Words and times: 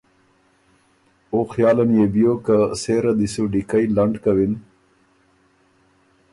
او 1.31 1.39
خیاله 1.53 1.83
ن 1.89 1.91
يې 1.99 2.05
بیوک 2.13 2.39
که 2.45 2.57
سېره 2.81 3.11
دی 3.19 3.27
سُو 3.33 3.43
ډیکئ 3.51 3.85
لنډ 3.95 4.15
کوِن 4.23 4.53